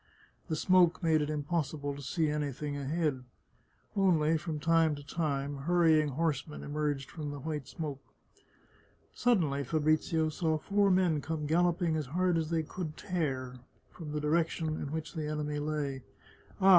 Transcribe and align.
The 0.47 0.55
smoke 0.55 1.03
made 1.03 1.21
it 1.21 1.29
impossible 1.29 1.95
to 1.95 2.01
see 2.01 2.27
anything 2.27 2.75
ahead. 2.75 3.23
Only, 3.95 4.35
from 4.35 4.59
time 4.59 4.95
to 4.95 5.03
time, 5.05 5.57
hurrying 5.57 6.07
horsemen 6.07 6.63
emerged 6.63 7.11
from 7.11 7.29
the 7.29 7.37
white 7.39 7.67
smoke. 7.67 8.01
Suddenly 9.13 9.63
Fabrizio 9.63 10.29
saw 10.29 10.57
four 10.57 10.89
men 10.89 11.21
come 11.21 11.45
galloping 11.45 11.95
as 11.95 12.07
hard 12.07 12.35
as 12.39 12.49
they 12.49 12.63
could 12.63 12.97
tear 12.97 13.59
from 13.91 14.11
the 14.11 14.19
direction 14.19 14.69
in 14.69 14.91
which 14.91 15.13
the 15.13 15.27
enemy 15.27 15.59
lay." 15.59 16.01
Ah! 16.59 16.69